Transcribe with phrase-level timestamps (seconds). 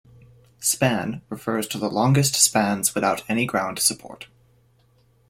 [0.59, 4.25] "Span" refers to the longest spans without any ground support.